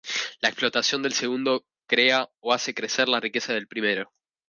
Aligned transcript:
La 0.39 0.49
explotación 0.49 1.03
del 1.03 1.13
segundo 1.13 1.67
crea 1.85 2.27
o 2.39 2.53
hace 2.53 2.73
crecer 2.73 3.07
la 3.07 3.19
riqueza 3.19 3.53
del 3.53 3.67
primero. 3.67 4.11